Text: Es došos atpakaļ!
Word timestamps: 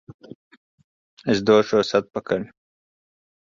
Es 1.33 1.43
došos 1.49 1.93
atpakaļ! 2.01 2.49